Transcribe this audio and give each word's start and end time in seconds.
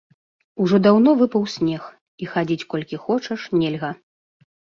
Ужо 0.63 0.75
даўно 0.85 1.09
выпаў 1.19 1.43
снег, 1.55 1.83
і 2.25 2.31
хадзіць 2.33 2.67
колькі 2.73 3.01
хочаш, 3.05 3.47
нельга. 3.61 3.93